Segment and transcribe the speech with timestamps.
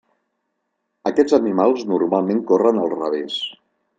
[1.09, 3.37] Aquests animals normalment corren al revés.